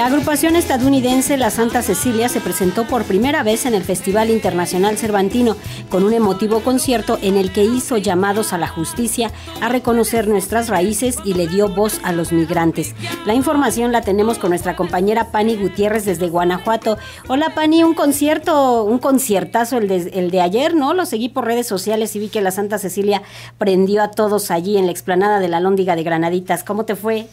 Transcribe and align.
La 0.00 0.06
agrupación 0.06 0.56
estadounidense 0.56 1.36
La 1.36 1.50
Santa 1.50 1.82
Cecilia 1.82 2.30
se 2.30 2.40
presentó 2.40 2.86
por 2.86 3.04
primera 3.04 3.42
vez 3.42 3.66
en 3.66 3.74
el 3.74 3.84
Festival 3.84 4.30
Internacional 4.30 4.96
Cervantino 4.96 5.58
con 5.90 6.04
un 6.04 6.14
emotivo 6.14 6.60
concierto 6.60 7.18
en 7.20 7.36
el 7.36 7.52
que 7.52 7.64
hizo 7.64 7.98
llamados 7.98 8.54
a 8.54 8.58
la 8.58 8.66
justicia 8.66 9.30
a 9.60 9.68
reconocer 9.68 10.26
nuestras 10.26 10.70
raíces 10.70 11.18
y 11.22 11.34
le 11.34 11.48
dio 11.48 11.68
voz 11.68 12.00
a 12.02 12.12
los 12.12 12.32
migrantes. 12.32 12.94
La 13.26 13.34
información 13.34 13.92
la 13.92 14.00
tenemos 14.00 14.38
con 14.38 14.48
nuestra 14.48 14.74
compañera 14.74 15.32
Pani 15.32 15.56
Gutiérrez 15.56 16.06
desde 16.06 16.30
Guanajuato. 16.30 16.96
Hola 17.28 17.54
Pani, 17.54 17.84
un 17.84 17.92
concierto, 17.92 18.84
un 18.84 19.00
conciertazo 19.00 19.76
el 19.76 19.86
de, 19.86 20.30
de 20.30 20.40
ayer, 20.40 20.74
¿no? 20.74 20.94
Lo 20.94 21.04
seguí 21.04 21.28
por 21.28 21.44
redes 21.44 21.66
sociales 21.66 22.16
y 22.16 22.20
vi 22.20 22.28
que 22.30 22.40
la 22.40 22.52
Santa 22.52 22.78
Cecilia 22.78 23.20
prendió 23.58 24.02
a 24.02 24.10
todos 24.10 24.50
allí 24.50 24.78
en 24.78 24.86
la 24.86 24.92
explanada 24.92 25.40
de 25.40 25.48
la 25.48 25.60
Lóndiga 25.60 25.94
de 25.94 26.04
Granaditas. 26.04 26.64
¿Cómo 26.64 26.86
te 26.86 26.96
fue? 26.96 27.26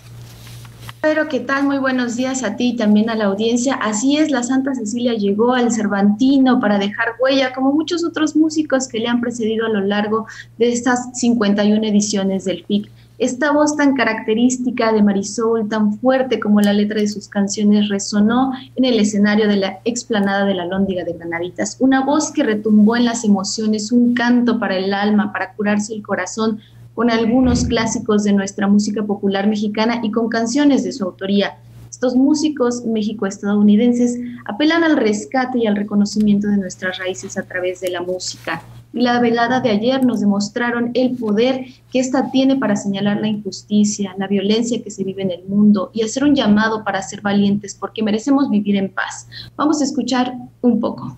Pedro, 1.02 1.28
¿qué 1.28 1.40
tal? 1.40 1.64
Muy 1.64 1.78
buenos 1.78 2.16
días 2.16 2.44
a 2.44 2.56
ti 2.56 2.70
y 2.70 2.76
también 2.76 3.10
a 3.10 3.16
la 3.16 3.26
audiencia. 3.26 3.76
Así 3.76 4.18
es, 4.18 4.32
la 4.32 4.42
Santa 4.42 4.74
Cecilia 4.74 5.14
llegó 5.14 5.54
al 5.54 5.72
Cervantino 5.72 6.60
para 6.60 6.80
dejar 6.80 7.10
huella, 7.20 7.54
como 7.54 7.72
muchos 7.72 8.04
otros 8.04 8.36
músicos 8.36 8.88
que 8.88 9.00
le 9.00 9.08
han 9.08 9.22
precedido 9.22 9.68
a 9.68 9.70
lo 9.70 9.82
largo 9.82 10.26
de 10.58 10.74
estas 10.74 11.18
51 11.20 11.86
ediciones 11.86 12.46
del 12.46 12.66
FIC. 12.66 12.90
Esta 13.20 13.52
voz 13.52 13.76
tan 13.76 13.96
característica 13.96 14.92
de 14.92 15.04
Marisol, 15.04 15.70
tan 15.70 16.00
fuerte 16.00 16.40
como 16.40 16.62
la 16.62 16.74
letra 16.74 17.00
de 17.00 17.08
sus 17.08 17.28
canciones, 17.28 17.90
resonó 17.90 18.52
en 18.76 18.86
el 18.86 19.00
escenario 19.00 19.48
de 19.48 19.58
la 19.58 19.80
explanada 19.86 20.46
de 20.46 20.56
la 20.56 20.66
Lóndiga 20.66 21.04
de 21.04 21.14
Granaditas. 21.14 21.78
Una 21.80 22.04
voz 22.04 22.32
que 22.32 22.44
retumbó 22.44 22.96
en 22.96 23.06
las 23.06 23.24
emociones, 23.24 23.92
un 23.92 24.14
canto 24.14 24.60
para 24.60 24.78
el 24.78 24.94
alma, 24.94 25.32
para 25.32 25.54
curarse 25.54 25.94
el 25.94 26.02
corazón, 26.02 26.60
con 26.98 27.12
algunos 27.12 27.66
clásicos 27.66 28.24
de 28.24 28.34
nuestra 28.34 28.68
música 28.68 29.04
popular 29.04 29.46
mexicana 29.46 30.00
y 30.02 30.10
con 30.10 30.30
canciones 30.30 30.84
de 30.84 30.92
su 30.92 31.04
autoría. 31.04 31.60
Estos 31.92 32.16
músicos 32.16 32.84
méxico-estadounidenses 32.88 34.18
apelan 34.46 34.84
al 34.84 34.98
rescate 34.98 35.60
y 35.60 35.68
al 35.68 35.76
reconocimiento 35.76 36.48
de 36.48 36.58
nuestras 36.58 36.98
raíces 36.98 37.38
a 37.38 37.44
través 37.44 37.82
de 37.82 37.92
la 37.92 38.02
música. 38.02 38.64
Y 38.94 39.02
la 39.02 39.20
velada 39.20 39.60
de 39.60 39.70
ayer 39.70 40.04
nos 40.04 40.22
demostraron 40.22 40.90
el 40.96 41.16
poder 41.18 41.66
que 41.92 42.00
ésta 42.00 42.32
tiene 42.32 42.56
para 42.56 42.76
señalar 42.76 43.22
la 43.22 43.28
injusticia, 43.28 44.16
la 44.18 44.26
violencia 44.26 44.82
que 44.82 44.90
se 44.90 45.04
vive 45.04 45.22
en 45.22 45.30
el 45.30 45.44
mundo 45.44 45.92
y 45.94 46.02
hacer 46.02 46.24
un 46.24 46.34
llamado 46.34 46.84
para 46.84 47.04
ser 47.04 47.22
valientes 47.22 47.76
porque 47.76 48.02
merecemos 48.02 48.50
vivir 48.50 48.76
en 48.76 48.90
paz. 48.90 49.28
Vamos 49.56 49.82
a 49.82 49.84
escuchar 49.84 50.34
un 50.62 50.80
poco. 50.80 51.16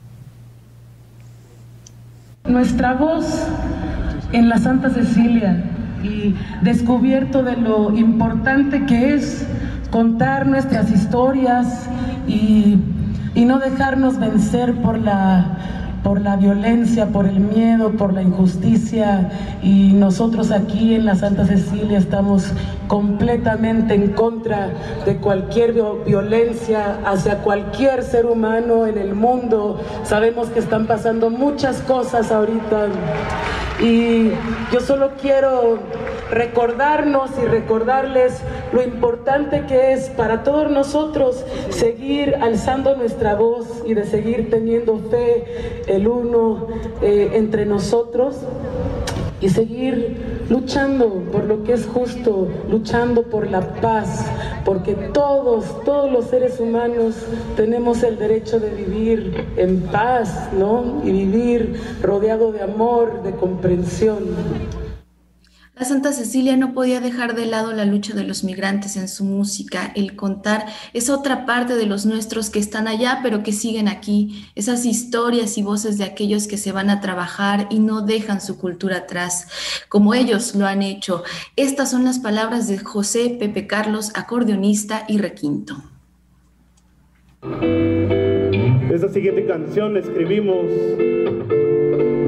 Nuestra 2.43 2.95
voz 2.95 3.23
en 4.31 4.49
la 4.49 4.57
Santa 4.57 4.89
Cecilia 4.89 5.63
y 6.03 6.35
descubierto 6.61 7.43
de 7.43 7.57
lo 7.57 7.95
importante 7.95 8.85
que 8.85 9.13
es 9.13 9.45
contar 9.91 10.47
nuestras 10.47 10.91
historias 10.91 11.87
y, 12.27 12.79
no 13.35 13.57
dejarnos 13.57 14.19
vencer 14.19 14.75
por 14.81 14.99
la, 14.99 15.57
por 16.03 16.21
la 16.21 16.35
violencia, 16.35 17.07
por 17.07 17.25
el 17.25 17.39
miedo, 17.39 17.91
por 17.93 18.13
la 18.13 18.21
injusticia. 18.21 19.31
Y 19.63 19.93
nosotros 19.93 20.51
aquí 20.51 20.93
en 20.93 21.05
la 21.05 21.15
Santa 21.15 21.47
Cecilia 21.47 21.97
estamos 21.97 22.51
completamente 22.87 23.95
en 23.95 24.09
contra 24.09 24.69
de 25.05 25.15
cualquier 25.17 25.73
violencia 26.05 26.99
hacia 27.05 27.37
cualquier 27.37 28.03
ser 28.03 28.25
humano 28.25 28.85
en 28.85 28.97
el 28.97 29.15
mundo. 29.15 29.81
Sabemos 30.03 30.49
que 30.49 30.59
están 30.59 30.85
pasando 30.85 31.29
muchas 31.29 31.77
cosas 31.77 32.31
ahorita 32.31 32.89
y 33.81 34.31
yo 34.71 34.79
solo 34.81 35.11
quiero 35.21 35.79
recordarnos 36.31 37.31
y 37.41 37.45
recordarles 37.45 38.41
lo 38.73 38.83
importante 38.83 39.65
que 39.67 39.93
es 39.93 40.09
para 40.09 40.43
todos 40.43 40.69
nosotros 40.69 41.43
seguir 41.69 42.35
alzando 42.41 42.95
nuestra 42.95 43.35
voz 43.35 43.83
y 43.85 43.93
de 43.93 44.05
seguir 44.05 44.49
teniendo 44.49 44.99
fe 45.09 45.83
el 45.87 46.07
uno 46.07 46.67
eh, 47.01 47.31
entre 47.33 47.65
nosotros 47.65 48.35
y 49.41 49.49
seguir 49.49 50.38
luchando 50.49 51.09
por 51.31 51.45
lo 51.45 51.63
que 51.63 51.73
es 51.73 51.85
justo, 51.85 52.47
luchando 52.69 53.23
por 53.23 53.49
la 53.49 53.61
paz, 53.75 54.25
porque 54.65 54.93
todos, 54.93 55.83
todos 55.83 56.11
los 56.11 56.25
seres 56.25 56.59
humanos 56.59 57.15
tenemos 57.55 58.03
el 58.03 58.17
derecho 58.17 58.59
de 58.59 58.69
vivir 58.71 59.45
en 59.57 59.81
paz, 59.83 60.49
¿no? 60.57 61.01
Y 61.03 61.11
vivir 61.11 61.79
rodeado 62.01 62.51
de 62.51 62.61
amor, 62.61 63.23
de 63.23 63.31
comprensión. 63.31 64.19
La 65.79 65.85
Santa 65.85 66.11
Cecilia 66.11 66.57
no 66.57 66.73
podía 66.73 66.99
dejar 66.99 67.35
de 67.35 67.45
lado 67.45 67.71
la 67.71 67.85
lucha 67.85 68.13
de 68.13 68.25
los 68.25 68.43
migrantes 68.43 68.97
en 68.97 69.07
su 69.07 69.23
música, 69.23 69.93
el 69.95 70.17
contar 70.17 70.65
es 70.91 71.09
otra 71.09 71.45
parte 71.45 71.75
de 71.75 71.85
los 71.85 72.05
nuestros 72.05 72.49
que 72.49 72.59
están 72.59 72.89
allá 72.89 73.21
pero 73.23 73.43
que 73.43 73.53
siguen 73.53 73.87
aquí, 73.87 74.45
esas 74.55 74.85
historias 74.85 75.57
y 75.57 75.63
voces 75.63 75.97
de 75.97 76.03
aquellos 76.03 76.47
que 76.47 76.57
se 76.57 76.73
van 76.73 76.89
a 76.89 76.99
trabajar 76.99 77.67
y 77.69 77.79
no 77.79 78.01
dejan 78.01 78.41
su 78.41 78.57
cultura 78.57 78.97
atrás, 78.97 79.47
como 79.87 80.13
ellos 80.13 80.53
lo 80.53 80.65
han 80.67 80.83
hecho. 80.83 81.23
Estas 81.55 81.91
son 81.91 82.03
las 82.03 82.19
palabras 82.19 82.67
de 82.67 82.77
José 82.79 83.37
Pepe 83.39 83.65
Carlos, 83.65 84.11
acordeonista 84.15 85.05
y 85.07 85.17
requinto. 85.17 85.81
Esta 88.91 89.07
siguiente 89.07 89.45
canción 89.45 89.95
escribimos 89.95 90.65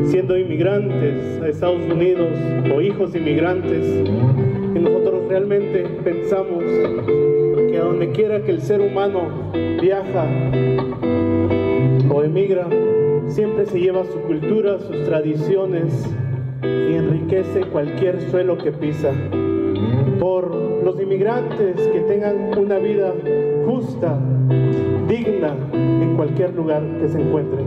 siendo 0.06 0.38
inmigrantes 0.38 1.42
a 1.42 1.48
Estados 1.48 1.82
Unidos 1.92 2.30
o 2.74 2.82
hijos 2.82 3.16
inmigrantes, 3.16 3.86
y 4.76 4.80
nosotros 4.80 5.28
realmente 5.30 5.86
pensamos 6.04 6.64
que 6.64 7.78
a 7.78 7.84
donde 7.84 8.12
quiera 8.12 8.42
que 8.44 8.52
el 8.52 8.62
ser 8.62 8.82
humano 8.82 9.52
viaja 9.82 10.26
o 12.10 12.24
emigra, 12.24 12.68
siempre 13.28 13.66
se 13.66 13.80
lleva 13.80 14.04
su 14.06 14.20
cultura, 14.22 14.80
sus 14.80 15.04
tradiciones 15.06 16.06
y 16.64 16.96
enriquece 16.96 17.62
cualquier 17.62 18.22
suelo 18.30 18.58
que 18.58 18.72
pisa. 18.72 19.12
Por 20.20 20.54
los 20.84 21.00
inmigrantes 21.02 21.76
que 21.88 22.00
tengan 22.02 22.58
una 22.58 22.78
vida 22.78 23.14
justa, 23.66 24.20
digna 25.08 25.56
en 25.74 26.16
cualquier 26.16 26.54
lugar 26.56 26.84
que 27.00 27.08
se 27.08 27.22
encuentren. 27.22 27.66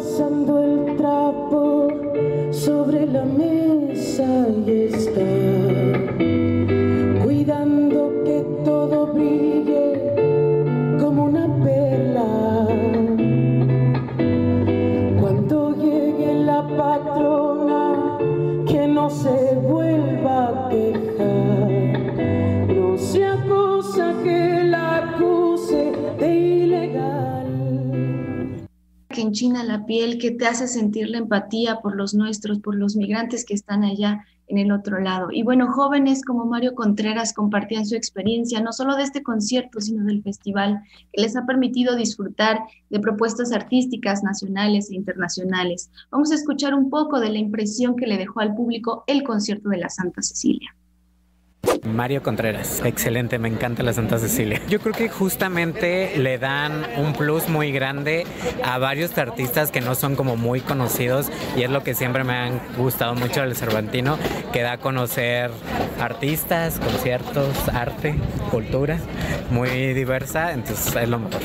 Pasando 0.00 0.62
el 0.62 0.96
trapo 0.96 1.88
sobre 2.50 3.06
la 3.06 3.22
mesa 3.22 4.46
y 4.66 4.70
está 4.94 5.30
cuidando 7.22 8.10
que 8.24 8.42
todo 8.64 9.08
brille 9.08 10.14
como 10.98 11.24
una 11.24 11.46
perla. 11.62 12.66
Cuando 15.20 15.76
llegue 15.76 16.34
la 16.44 16.66
patrona, 16.78 18.18
que 18.66 18.86
no 18.88 19.10
se 19.10 19.54
vuelva 19.56 19.79
enchina 29.30 29.62
la 29.62 29.86
piel, 29.86 30.18
que 30.18 30.32
te 30.32 30.46
hace 30.46 30.66
sentir 30.66 31.08
la 31.08 31.18
empatía 31.18 31.80
por 31.80 31.94
los 31.94 32.14
nuestros, 32.14 32.58
por 32.58 32.74
los 32.74 32.96
migrantes 32.96 33.44
que 33.44 33.54
están 33.54 33.84
allá 33.84 34.24
en 34.48 34.58
el 34.58 34.72
otro 34.72 34.98
lado. 34.98 35.28
Y 35.30 35.44
bueno, 35.44 35.70
jóvenes 35.70 36.24
como 36.24 36.46
Mario 36.46 36.74
Contreras 36.74 37.32
compartían 37.32 37.86
su 37.86 37.94
experiencia, 37.94 38.60
no 38.60 38.72
solo 38.72 38.96
de 38.96 39.04
este 39.04 39.22
concierto, 39.22 39.80
sino 39.80 40.04
del 40.04 40.24
festival, 40.24 40.82
que 41.12 41.22
les 41.22 41.36
ha 41.36 41.46
permitido 41.46 41.94
disfrutar 41.94 42.58
de 42.90 42.98
propuestas 42.98 43.52
artísticas 43.52 44.24
nacionales 44.24 44.90
e 44.90 44.96
internacionales. 44.96 45.90
Vamos 46.10 46.32
a 46.32 46.34
escuchar 46.34 46.74
un 46.74 46.90
poco 46.90 47.20
de 47.20 47.30
la 47.30 47.38
impresión 47.38 47.94
que 47.94 48.08
le 48.08 48.18
dejó 48.18 48.40
al 48.40 48.56
público 48.56 49.04
el 49.06 49.22
concierto 49.22 49.68
de 49.68 49.78
la 49.78 49.88
Santa 49.88 50.22
Cecilia. 50.22 50.74
Mario 51.84 52.22
Contreras, 52.22 52.82
excelente, 52.84 53.38
me 53.38 53.48
encanta 53.48 53.82
la 53.82 53.92
Santa 53.92 54.18
Cecilia. 54.18 54.60
Yo 54.68 54.80
creo 54.80 54.94
que 54.94 55.08
justamente 55.08 56.16
le 56.18 56.38
dan 56.38 56.84
un 56.96 57.12
plus 57.12 57.48
muy 57.48 57.72
grande 57.72 58.26
a 58.64 58.78
varios 58.78 59.16
artistas 59.18 59.70
que 59.70 59.80
no 59.80 59.94
son 59.94 60.14
como 60.14 60.36
muy 60.36 60.60
conocidos 60.60 61.30
y 61.56 61.62
es 61.62 61.70
lo 61.70 61.82
que 61.82 61.94
siempre 61.94 62.24
me 62.24 62.34
han 62.34 62.60
gustado 62.76 63.14
mucho 63.14 63.40
del 63.40 63.56
Cervantino, 63.56 64.18
que 64.52 64.62
da 64.62 64.72
a 64.72 64.78
conocer 64.78 65.50
artistas, 66.00 66.78
conciertos, 66.78 67.68
arte, 67.68 68.14
cultura, 68.50 68.98
muy 69.50 69.94
diversa, 69.94 70.52
entonces 70.52 70.94
es 70.96 71.08
lo 71.08 71.18
mejor. 71.18 71.40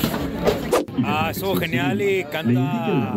Ah, 1.04 1.28
estuvo 1.30 1.56
genial 1.56 2.00
y 2.00 2.24
canta 2.24 3.14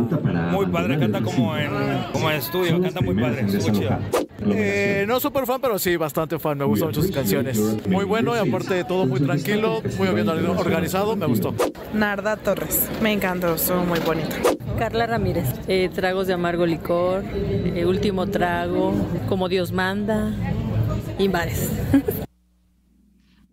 muy 0.52 0.66
padre, 0.68 1.00
canta 1.00 1.22
como 1.22 1.56
en, 1.58 1.70
como 2.12 2.30
en 2.30 2.38
estudio, 2.38 2.82
canta 2.82 3.02
muy 3.02 3.16
padre, 3.16 3.46
estuvo 3.46 3.74
chido. 3.74 4.29
Eh, 4.54 5.06
no 5.08 5.20
súper 5.20 5.46
fan, 5.46 5.60
pero 5.62 5.80
sí, 5.80 5.96
bastante 5.96 6.40
fan. 6.40 6.58
Me 6.58 6.66
gustan 6.66 6.90
mucho 6.90 7.02
sus 7.02 7.12
canciones. 7.12 7.60
Muy 7.88 8.06
bueno 8.06 8.36
y 8.36 8.40
aparte 8.40 8.74
de 8.74 8.84
todo 8.84 9.06
muy 9.06 9.20
tranquilo, 9.20 9.82
muy 9.98 10.08
bien 10.10 10.30
organizado, 10.30 11.16
me 11.16 11.26
gustó. 11.26 11.54
Narda 11.94 12.38
Torres, 12.38 12.88
me 13.02 13.12
encantó, 13.12 13.56
estuvo 13.56 13.84
muy 13.84 14.00
bonito. 14.00 14.36
Carla 14.78 15.08
Ramírez, 15.08 15.48
eh, 15.68 15.90
tragos 15.94 16.28
de 16.28 16.34
amargo 16.34 16.66
licor, 16.66 17.24
eh, 17.34 17.86
último 17.86 18.28
trago, 18.28 18.94
como 19.28 19.50
Dios 19.50 19.72
manda 19.72 20.32
y 21.18 21.28
bares. 21.28 21.70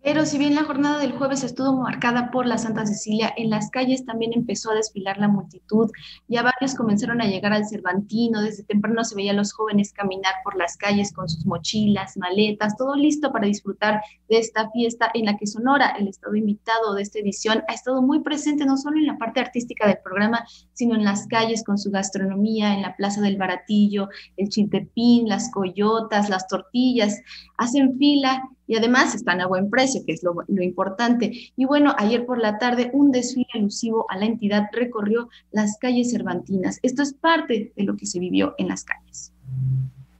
Pero 0.07 0.25
si 0.25 0.37
bien 0.37 0.55
la 0.55 0.63
jornada 0.63 0.99
del 0.99 1.11
jueves 1.11 1.43
estuvo 1.43 1.81
marcada 1.81 2.31
por 2.31 2.45
la 2.45 2.57
Santa 2.57 2.85
Cecilia, 2.85 3.33
en 3.35 3.49
las 3.49 3.69
calles 3.69 4.05
también 4.05 4.31
empezó 4.31 4.71
a 4.71 4.75
desfilar 4.75 5.17
la 5.17 5.27
multitud. 5.27 5.91
Ya 6.29 6.43
varios 6.43 6.75
comenzaron 6.75 7.21
a 7.21 7.25
llegar 7.25 7.51
al 7.51 7.67
Cervantino. 7.67 8.41
Desde 8.41 8.63
temprano 8.63 9.03
se 9.03 9.15
veía 9.15 9.31
a 9.31 9.35
los 9.35 9.51
jóvenes 9.51 9.91
caminar 9.91 10.31
por 10.45 10.55
las 10.55 10.77
calles 10.77 11.11
con 11.11 11.27
sus 11.27 11.45
mochilas, 11.45 12.15
maletas, 12.15 12.77
todo 12.77 12.95
listo 12.95 13.33
para 13.33 13.47
disfrutar 13.47 14.01
de 14.29 14.37
esta 14.37 14.71
fiesta 14.71 15.11
en 15.13 15.25
la 15.25 15.35
que 15.35 15.45
Sonora, 15.45 15.89
el 15.99 16.07
estado 16.07 16.37
invitado 16.37 16.93
de 16.93 17.01
esta 17.01 17.19
edición, 17.19 17.63
ha 17.67 17.73
estado 17.73 18.01
muy 18.01 18.21
presente 18.21 18.65
no 18.65 18.77
solo 18.77 18.99
en 18.99 19.07
la 19.07 19.17
parte 19.17 19.41
artística 19.41 19.87
del 19.87 19.97
programa, 20.01 20.45
sino 20.71 20.95
en 20.95 21.03
las 21.03 21.27
calles 21.27 21.65
con 21.65 21.77
su 21.77 21.91
gastronomía, 21.91 22.73
en 22.73 22.81
la 22.81 22.95
Plaza 22.95 23.19
del 23.19 23.35
Baratillo, 23.35 24.07
el 24.37 24.47
chiltepín, 24.47 25.27
las 25.27 25.51
coyotas, 25.51 26.29
las 26.29 26.47
tortillas. 26.47 27.19
Hacen 27.57 27.97
fila 27.97 28.49
y 28.67 28.75
además 28.75 29.15
están 29.15 29.41
a 29.41 29.47
buen 29.47 29.69
precio, 29.69 30.01
que 30.05 30.13
es 30.13 30.21
lo, 30.23 30.45
importante. 30.61 31.31
Y 31.55 31.65
bueno, 31.65 31.95
ayer 31.97 32.25
por 32.25 32.37
la 32.37 32.57
tarde 32.57 32.91
un 32.93 33.11
desfile 33.11 33.47
alusivo 33.53 34.05
a 34.09 34.17
la 34.17 34.25
entidad 34.25 34.67
recorrió 34.71 35.29
las 35.51 35.77
calles 35.77 36.11
cervantinas. 36.11 36.79
Esto 36.83 37.01
es 37.01 37.13
parte 37.13 37.71
de 37.75 37.83
lo 37.83 37.95
que 37.95 38.05
se 38.05 38.19
vivió 38.19 38.53
en 38.57 38.67
las 38.67 38.83
calles. 38.83 39.33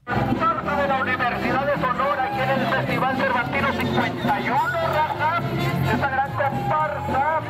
de 0.06 0.88
la 0.88 1.02
Universidad 1.02 1.66
de 1.66 1.80
Sonora, 1.80 2.24
aquí 2.24 2.40
en 2.40 2.50
el 2.50 2.66
Festival 2.66 3.16
Cervantino 3.18 3.68
51, 3.72 4.56
raza, 4.56 5.42
esta 5.92 6.10
gran 6.10 6.32
comparsa. 6.32 7.40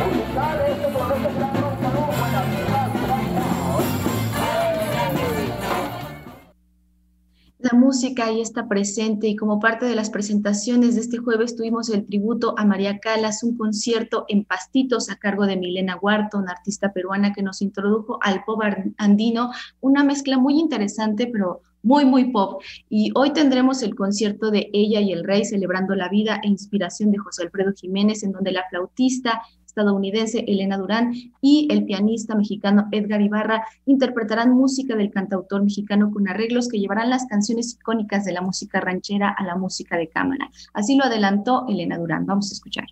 Musicales, 0.00 1.59
música 8.00 8.24
ahí 8.24 8.40
está 8.40 8.66
presente 8.66 9.28
y 9.28 9.36
como 9.36 9.60
parte 9.60 9.84
de 9.84 9.94
las 9.94 10.08
presentaciones 10.08 10.94
de 10.94 11.02
este 11.02 11.18
jueves 11.18 11.54
tuvimos 11.54 11.90
el 11.90 12.06
tributo 12.06 12.54
a 12.56 12.64
María 12.64 12.98
Calas, 12.98 13.42
un 13.42 13.58
concierto 13.58 14.24
en 14.28 14.46
Pastitos 14.46 15.10
a 15.10 15.16
cargo 15.16 15.44
de 15.44 15.58
Milena 15.58 15.98
Huarto, 16.00 16.38
una 16.38 16.52
artista 16.52 16.94
peruana 16.94 17.34
que 17.34 17.42
nos 17.42 17.60
introdujo 17.60 18.18
al 18.22 18.42
pop 18.44 18.62
andino, 18.96 19.50
una 19.82 20.02
mezcla 20.02 20.38
muy 20.38 20.58
interesante 20.58 21.26
pero 21.26 21.60
muy, 21.82 22.06
muy 22.06 22.30
pop. 22.30 22.62
Y 22.88 23.10
hoy 23.14 23.34
tendremos 23.34 23.82
el 23.82 23.94
concierto 23.94 24.50
de 24.50 24.70
Ella 24.72 25.02
y 25.02 25.12
el 25.12 25.22
Rey 25.22 25.44
celebrando 25.44 25.94
la 25.94 26.08
vida 26.08 26.40
e 26.42 26.48
inspiración 26.48 27.10
de 27.10 27.18
José 27.18 27.42
Alfredo 27.42 27.72
Jiménez, 27.74 28.22
en 28.22 28.32
donde 28.32 28.52
la 28.52 28.64
flautista 28.70 29.42
estadounidense 29.70 30.44
Elena 30.46 30.76
Durán 30.76 31.14
y 31.40 31.68
el 31.70 31.84
pianista 31.84 32.34
mexicano 32.34 32.88
Edgar 32.92 33.22
Ibarra 33.22 33.64
interpretarán 33.86 34.52
música 34.52 34.96
del 34.96 35.10
cantautor 35.10 35.62
mexicano 35.62 36.10
con 36.10 36.28
arreglos 36.28 36.68
que 36.68 36.78
llevarán 36.78 37.10
las 37.10 37.26
canciones 37.26 37.74
icónicas 37.74 38.24
de 38.24 38.32
la 38.32 38.42
música 38.42 38.80
ranchera 38.80 39.30
a 39.30 39.44
la 39.44 39.56
música 39.56 39.96
de 39.96 40.08
cámara. 40.08 40.50
Así 40.74 40.96
lo 40.96 41.04
adelantó 41.04 41.66
Elena 41.68 41.98
Durán. 41.98 42.26
Vamos 42.26 42.50
a 42.50 42.54
escuchar. 42.54 42.86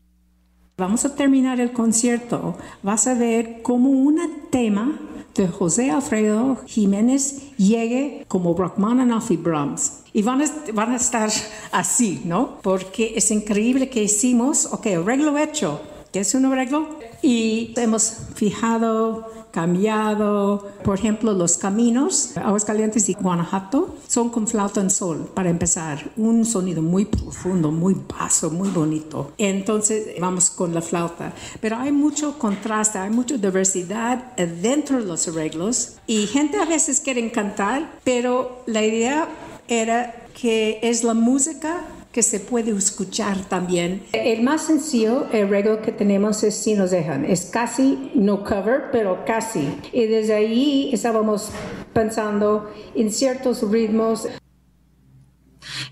Vamos 0.76 1.04
a 1.04 1.14
terminar 1.16 1.60
el 1.60 1.72
concierto. 1.72 2.56
Vas 2.84 3.08
a 3.08 3.14
ver 3.14 3.62
cómo 3.62 3.90
un 3.90 4.20
tema 4.50 4.96
de 5.34 5.48
José 5.48 5.90
Alfredo 5.90 6.56
Jiménez 6.66 7.56
llegue 7.56 8.24
como 8.28 8.54
Rachmaninoff 8.54 9.30
y 9.30 9.36
Brahms. 9.36 10.04
Y 10.12 10.22
van 10.22 10.42
a, 10.42 10.44
van 10.72 10.92
a 10.92 10.96
estar 10.96 11.30
así, 11.72 12.22
¿no? 12.24 12.58
Porque 12.62 13.12
es 13.16 13.30
increíble 13.30 13.88
que 13.88 14.04
hicimos, 14.04 14.66
ok, 14.72 14.86
arreglo 14.98 15.36
hecho, 15.36 15.80
que 16.12 16.20
es 16.20 16.34
un 16.34 16.46
arreglo, 16.46 16.88
y 17.22 17.74
hemos 17.76 18.12
fijado, 18.34 19.26
cambiado, 19.50 20.68
por 20.84 20.98
ejemplo, 20.98 21.32
los 21.32 21.56
caminos, 21.56 22.36
Aguascalientes 22.36 23.08
y 23.08 23.14
Guanajuato, 23.14 23.96
son 24.06 24.30
con 24.30 24.46
flauta 24.46 24.80
en 24.80 24.90
sol, 24.90 25.30
para 25.34 25.50
empezar, 25.50 26.10
un 26.16 26.44
sonido 26.44 26.82
muy 26.82 27.06
profundo, 27.06 27.70
muy 27.70 27.96
baso, 28.08 28.50
muy 28.50 28.68
bonito. 28.68 29.32
Entonces 29.38 30.14
vamos 30.20 30.50
con 30.50 30.74
la 30.74 30.82
flauta, 30.82 31.32
pero 31.60 31.76
hay 31.76 31.92
mucho 31.92 32.38
contraste, 32.38 32.98
hay 32.98 33.10
mucha 33.10 33.36
diversidad 33.36 34.36
dentro 34.36 34.98
de 34.98 35.06
los 35.06 35.26
arreglos 35.28 35.94
y 36.06 36.26
gente 36.26 36.58
a 36.58 36.64
veces 36.64 37.00
quiere 37.00 37.30
cantar, 37.32 37.98
pero 38.04 38.62
la 38.66 38.84
idea 38.84 39.28
era 39.66 40.14
que 40.40 40.78
es 40.82 41.02
la 41.04 41.14
música 41.14 41.84
que 42.18 42.22
se 42.24 42.40
puede 42.40 42.72
escuchar 42.72 43.48
también. 43.48 44.02
El 44.12 44.42
más 44.42 44.62
sencillo, 44.62 45.28
el 45.32 45.48
regalo 45.48 45.82
que 45.82 45.92
tenemos 45.92 46.42
es 46.42 46.56
Si 46.56 46.74
nos 46.74 46.90
dejan. 46.90 47.24
Es 47.24 47.44
casi 47.44 48.10
no 48.16 48.42
cover, 48.42 48.86
pero 48.90 49.24
casi. 49.24 49.68
Y 49.92 50.06
desde 50.06 50.34
ahí 50.34 50.90
estábamos 50.92 51.50
pensando 51.92 52.72
en 52.96 53.12
ciertos 53.12 53.62
ritmos. 53.70 54.26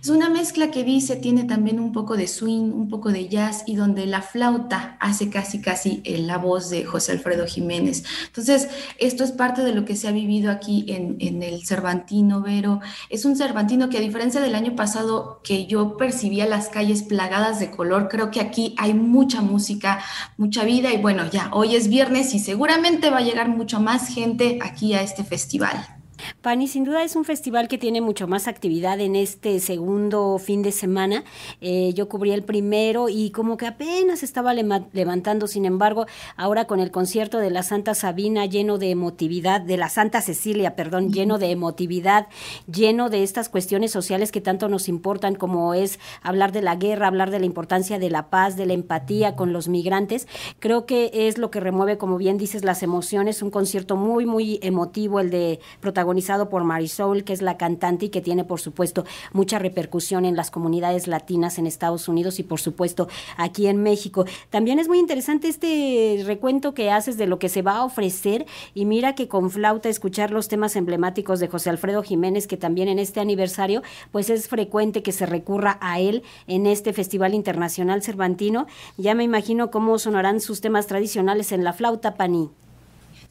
Es 0.06 0.10
una 0.10 0.30
mezcla 0.30 0.70
que 0.70 0.84
dice, 0.84 1.16
tiene 1.16 1.42
también 1.42 1.80
un 1.80 1.90
poco 1.90 2.16
de 2.16 2.28
swing, 2.28 2.70
un 2.72 2.88
poco 2.88 3.10
de 3.10 3.28
jazz 3.28 3.64
y 3.66 3.74
donde 3.74 4.06
la 4.06 4.22
flauta 4.22 4.96
hace 5.00 5.30
casi 5.30 5.60
casi 5.60 6.00
eh, 6.04 6.18
la 6.18 6.38
voz 6.38 6.70
de 6.70 6.84
José 6.84 7.10
Alfredo 7.10 7.44
Jiménez. 7.44 8.04
Entonces, 8.26 8.68
esto 9.00 9.24
es 9.24 9.32
parte 9.32 9.64
de 9.64 9.72
lo 9.72 9.84
que 9.84 9.96
se 9.96 10.06
ha 10.06 10.12
vivido 10.12 10.52
aquí 10.52 10.84
en, 10.86 11.16
en 11.18 11.42
el 11.42 11.66
Cervantino, 11.66 12.40
Vero. 12.40 12.78
Es 13.10 13.24
un 13.24 13.34
Cervantino 13.34 13.88
que 13.88 13.98
a 13.98 14.00
diferencia 14.00 14.40
del 14.40 14.54
año 14.54 14.76
pasado 14.76 15.40
que 15.42 15.66
yo 15.66 15.96
percibía 15.96 16.46
las 16.46 16.68
calles 16.68 17.02
plagadas 17.02 17.58
de 17.58 17.72
color, 17.72 18.06
creo 18.08 18.30
que 18.30 18.38
aquí 18.38 18.76
hay 18.78 18.94
mucha 18.94 19.42
música, 19.42 19.98
mucha 20.36 20.62
vida 20.62 20.92
y 20.92 20.98
bueno, 20.98 21.28
ya 21.28 21.50
hoy 21.52 21.74
es 21.74 21.88
viernes 21.88 22.32
y 22.32 22.38
seguramente 22.38 23.10
va 23.10 23.18
a 23.18 23.22
llegar 23.22 23.48
mucho 23.48 23.80
más 23.80 24.06
gente 24.06 24.60
aquí 24.62 24.94
a 24.94 25.02
este 25.02 25.24
festival. 25.24 25.95
Pani, 26.40 26.66
sin 26.66 26.84
duda 26.84 27.02
es 27.02 27.16
un 27.16 27.24
festival 27.24 27.68
que 27.68 27.78
tiene 27.78 28.00
mucho 28.00 28.26
más 28.26 28.48
actividad 28.48 29.00
en 29.00 29.16
este 29.16 29.60
segundo 29.60 30.38
fin 30.38 30.62
de 30.62 30.72
semana. 30.72 31.24
Eh, 31.60 31.92
yo 31.94 32.08
cubrí 32.08 32.32
el 32.32 32.42
primero 32.42 33.08
y 33.08 33.30
como 33.30 33.56
que 33.56 33.66
apenas 33.66 34.22
estaba 34.22 34.54
levantando, 34.54 35.46
sin 35.46 35.64
embargo, 35.64 36.06
ahora 36.36 36.66
con 36.66 36.80
el 36.80 36.90
concierto 36.90 37.38
de 37.38 37.50
la 37.50 37.62
Santa 37.62 37.94
Sabina 37.94 38.46
lleno 38.46 38.78
de 38.78 38.90
emotividad, 38.90 39.60
de 39.60 39.76
la 39.76 39.88
Santa 39.88 40.22
Cecilia, 40.22 40.74
perdón, 40.74 41.12
lleno 41.12 41.38
de 41.38 41.50
emotividad, 41.50 42.28
lleno 42.70 43.10
de 43.10 43.22
estas 43.22 43.48
cuestiones 43.48 43.90
sociales 43.90 44.32
que 44.32 44.40
tanto 44.40 44.68
nos 44.68 44.88
importan, 44.88 45.34
como 45.34 45.74
es 45.74 45.98
hablar 46.22 46.52
de 46.52 46.62
la 46.62 46.76
guerra, 46.76 47.08
hablar 47.08 47.30
de 47.30 47.40
la 47.40 47.46
importancia 47.46 47.98
de 47.98 48.10
la 48.10 48.30
paz, 48.30 48.56
de 48.56 48.66
la 48.66 48.72
empatía 48.72 49.36
con 49.36 49.52
los 49.52 49.68
migrantes. 49.68 50.28
Creo 50.60 50.86
que 50.86 51.10
es 51.12 51.36
lo 51.38 51.50
que 51.50 51.60
remueve, 51.60 51.98
como 51.98 52.16
bien 52.16 52.38
dices, 52.38 52.64
las 52.64 52.82
emociones. 52.82 53.42
Un 53.42 53.50
concierto 53.50 53.96
muy, 53.96 54.24
muy 54.24 54.58
emotivo, 54.62 55.20
el 55.20 55.30
de 55.30 55.60
protagonista 55.80 56.05
protagonizado 56.06 56.48
por 56.48 56.62
Marisol, 56.62 57.24
que 57.24 57.32
es 57.32 57.42
la 57.42 57.56
cantante 57.56 58.06
y 58.06 58.08
que 58.10 58.20
tiene, 58.20 58.44
por 58.44 58.60
supuesto, 58.60 59.04
mucha 59.32 59.58
repercusión 59.58 60.24
en 60.24 60.36
las 60.36 60.52
comunidades 60.52 61.08
latinas 61.08 61.58
en 61.58 61.66
Estados 61.66 62.06
Unidos 62.06 62.38
y, 62.38 62.44
por 62.44 62.60
supuesto, 62.60 63.08
aquí 63.36 63.66
en 63.66 63.82
México. 63.82 64.24
También 64.48 64.78
es 64.78 64.86
muy 64.86 65.00
interesante 65.00 65.48
este 65.48 66.22
recuento 66.24 66.74
que 66.74 66.92
haces 66.92 67.18
de 67.18 67.26
lo 67.26 67.40
que 67.40 67.48
se 67.48 67.62
va 67.62 67.78
a 67.78 67.84
ofrecer 67.84 68.46
y 68.72 68.84
mira 68.84 69.16
que 69.16 69.26
con 69.26 69.50
flauta 69.50 69.88
escuchar 69.88 70.30
los 70.30 70.46
temas 70.46 70.76
emblemáticos 70.76 71.40
de 71.40 71.48
José 71.48 71.70
Alfredo 71.70 72.04
Jiménez, 72.04 72.46
que 72.46 72.56
también 72.56 72.86
en 72.86 73.00
este 73.00 73.18
aniversario, 73.18 73.82
pues 74.12 74.30
es 74.30 74.46
frecuente 74.46 75.02
que 75.02 75.10
se 75.10 75.26
recurra 75.26 75.76
a 75.80 75.98
él 75.98 76.22
en 76.46 76.66
este 76.66 76.92
Festival 76.92 77.34
Internacional 77.34 78.04
Cervantino. 78.04 78.68
Ya 78.96 79.16
me 79.16 79.24
imagino 79.24 79.72
cómo 79.72 79.98
sonarán 79.98 80.40
sus 80.40 80.60
temas 80.60 80.86
tradicionales 80.86 81.50
en 81.50 81.64
la 81.64 81.72
flauta, 81.72 82.14
Pani. 82.14 82.50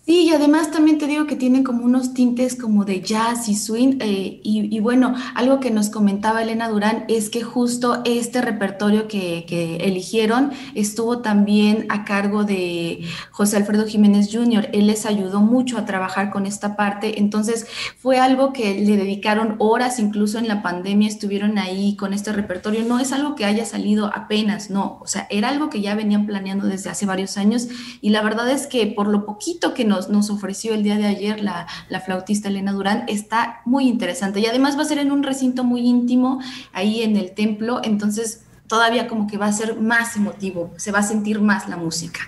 Sí, 0.06 0.26
y 0.26 0.30
además 0.34 0.70
también 0.70 1.00
te 1.00 1.08
digo 1.08 1.26
que 1.26 1.36
tienen 1.36 1.64
como 1.64 1.84
unos 1.84 2.14
tintes 2.14 2.56
como 2.56 2.86
de 2.86 3.02
jazz 3.02 3.50
y 3.50 3.56
swing. 3.56 3.98
Eh, 4.02 4.40
y, 4.44 4.80
bueno, 4.80 5.16
algo 5.34 5.60
que 5.60 5.72
nos 5.72 5.90
comentaba 5.90 6.44
Elena 6.44 6.70
Durán 6.70 7.06
es 7.08 7.32
que 7.32 7.42
justo 7.42 8.04
este 8.06 8.44
repertorio 8.44 9.08
que, 9.08 9.46
que, 9.48 9.78
eligieron 9.78 10.52
estuvo 10.76 11.24
también 11.24 11.88
a 11.90 12.06
cargo 12.06 12.44
de 12.44 13.04
José 13.32 13.58
Alfredo 13.58 13.88
Jiménez 13.88 14.30
Jr. 14.32 14.70
Él 14.74 14.86
les 14.86 15.08
ayudó 15.08 15.42
mucho 15.42 15.80
a 15.80 15.86
trabajar 15.86 16.30
con 16.30 16.46
esta 16.46 16.76
parte. 16.76 17.18
Entonces 17.20 17.66
fue 17.98 18.20
algo 18.20 18.54
que 18.54 18.80
le 18.80 18.98
dedicaron 18.98 19.56
horas, 19.58 19.98
incluso 19.98 20.38
en 20.38 20.48
la 20.48 20.62
pandemia 20.62 21.08
estuvieron 21.08 21.58
ahí 21.58 21.96
con 21.96 22.14
este 22.14 22.32
repertorio. 22.32 22.84
No 22.84 23.00
es 23.00 23.12
algo 23.12 23.34
que 23.34 23.46
haya 23.46 23.66
salido 23.66 24.12
apenas, 24.14 24.70
no. 24.70 25.00
O 25.02 25.08
sea, 25.08 25.26
era 25.32 25.50
algo 25.50 25.72
que 25.72 25.82
ya 25.82 25.96
venían 25.96 26.28
planeando 26.28 26.68
desde 26.68 26.92
hace 26.92 27.08
varios 27.08 27.38
años. 27.38 27.70
Y 28.02 28.12
la 28.12 28.22
verdad 28.22 28.52
es 28.52 28.68
que 28.68 28.86
por 28.86 29.08
lo 29.08 29.26
poquito 29.26 29.74
que 29.74 29.84
nos 29.84 29.95
nos, 30.10 30.30
ofreció 30.30 30.74
el 30.74 30.84
día 30.84 30.98
de 30.98 31.06
ayer 31.06 31.42
la, 31.42 31.68
la, 31.90 32.00
flautista 32.02 32.50
Elena 32.50 32.72
Durán, 32.72 33.06
está 33.08 33.62
muy 33.66 33.88
interesante. 33.88 34.40
Y 34.40 34.46
además 34.46 34.78
va 34.78 34.82
a 34.82 34.86
ser 34.86 35.00
en 35.00 35.12
un 35.12 35.24
recinto 35.24 35.64
muy 35.64 35.82
íntimo, 35.82 36.40
ahí 36.74 37.04
en 37.04 37.18
el 37.18 37.32
templo, 37.32 37.82
entonces 37.84 38.44
todavía 38.68 39.08
como 39.08 39.28
que 39.28 39.38
va 39.38 39.48
a 39.48 39.54
ser 39.54 39.80
más 39.80 40.16
emotivo, 40.16 40.74
se 40.78 40.92
va 40.92 41.00
a 41.00 41.04
sentir 41.04 41.42
más 41.42 41.70
la 41.70 41.78
música. 41.78 42.22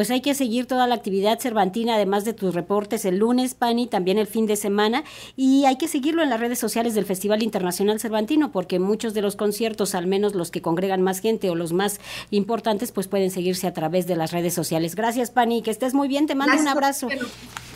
Pues 0.00 0.10
hay 0.10 0.22
que 0.22 0.34
seguir 0.34 0.64
toda 0.64 0.86
la 0.86 0.94
actividad 0.94 1.38
cervantina, 1.40 1.96
además 1.96 2.24
de 2.24 2.32
tus 2.32 2.54
reportes 2.54 3.04
el 3.04 3.18
lunes, 3.18 3.52
Pani, 3.52 3.86
también 3.86 4.16
el 4.16 4.26
fin 4.26 4.46
de 4.46 4.56
semana, 4.56 5.04
y 5.36 5.66
hay 5.66 5.76
que 5.76 5.88
seguirlo 5.88 6.22
en 6.22 6.30
las 6.30 6.40
redes 6.40 6.58
sociales 6.58 6.94
del 6.94 7.04
Festival 7.04 7.42
Internacional 7.42 8.00
Cervantino, 8.00 8.50
porque 8.50 8.78
muchos 8.78 9.12
de 9.12 9.20
los 9.20 9.36
conciertos, 9.36 9.94
al 9.94 10.06
menos 10.06 10.34
los 10.34 10.50
que 10.50 10.62
congregan 10.62 11.02
más 11.02 11.20
gente 11.20 11.50
o 11.50 11.54
los 11.54 11.74
más 11.74 12.00
importantes, 12.30 12.92
pues 12.92 13.08
pueden 13.08 13.30
seguirse 13.30 13.66
a 13.66 13.74
través 13.74 14.06
de 14.06 14.16
las 14.16 14.32
redes 14.32 14.54
sociales. 14.54 14.94
Gracias, 14.94 15.30
Pani, 15.30 15.60
que 15.60 15.70
estés 15.70 15.92
muy 15.92 16.08
bien, 16.08 16.26
te 16.26 16.34
mando 16.34 16.58
un 16.58 16.68
abrazo. 16.68 17.08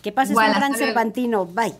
Que 0.00 0.10
pases 0.10 0.34
un 0.34 0.44
gran 0.44 0.74
Cervantino. 0.74 1.44
Bye. 1.44 1.74